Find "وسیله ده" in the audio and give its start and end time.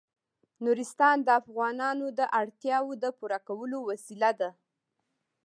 3.89-4.49